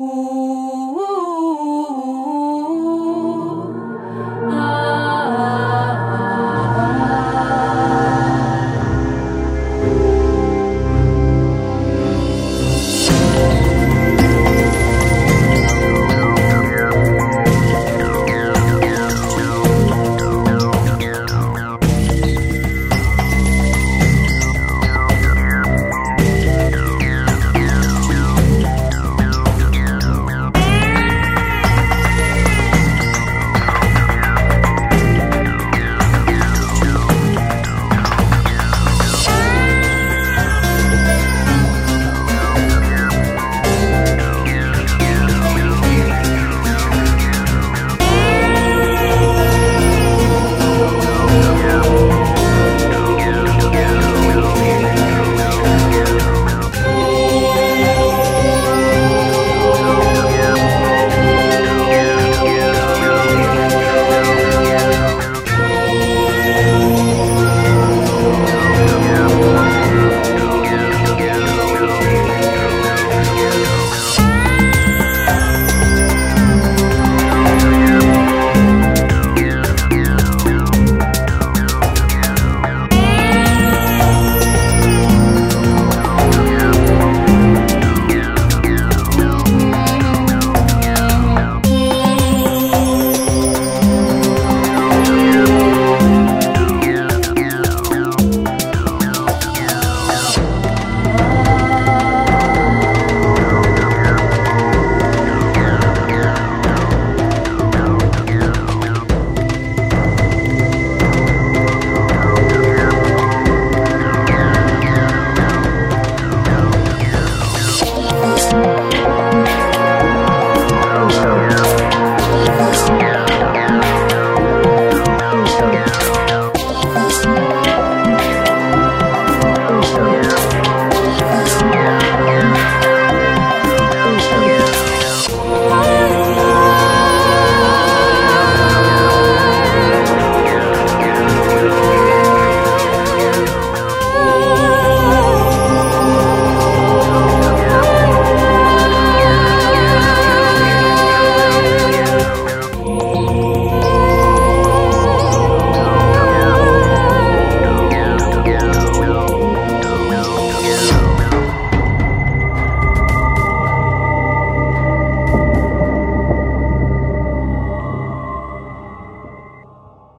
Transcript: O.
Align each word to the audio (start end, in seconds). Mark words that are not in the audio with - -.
O. 0.00 0.37